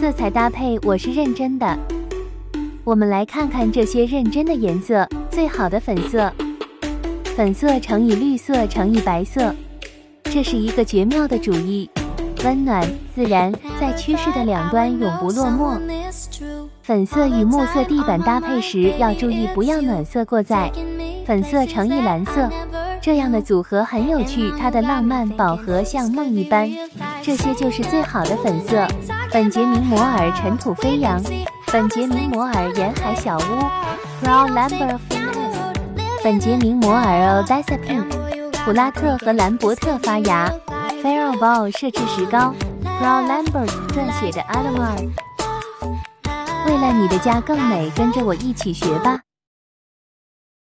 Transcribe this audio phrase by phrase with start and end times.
[0.00, 1.78] 色彩搭配我是认真的。
[2.84, 6.32] 我们来看看这些认真的颜色，最好的粉色，
[7.36, 9.54] 粉色乘以绿色乘以白色，
[10.24, 11.90] 这是一个绝妙的主意。
[12.42, 12.82] 温暖
[13.14, 15.78] 自然，在趋势的两端永不落寞。
[16.80, 20.72] 粉色与木色地板搭配时要注意，不要暖色过载。
[21.26, 22.48] 粉色乘以蓝色，
[23.02, 26.70] 这样的组合很有趣，它的浪漫饱和像梦一般。
[27.20, 28.88] 这些就是最好的粉色。
[29.32, 31.22] 本杰明摩尔尘土飞扬，
[31.70, 35.72] 本杰明摩尔沿海小屋，Crown Lambert Phoenix，
[36.24, 38.08] 本杰明摩尔 Odessa Pink，
[38.64, 40.52] 普拉特和兰伯特发芽
[41.02, 42.52] ，Farrow Ball 设置石膏
[42.84, 44.98] ，Crown Lambert 撰写的 a l a m a r
[46.66, 49.20] 为了你的家更美，跟着我一起学吧。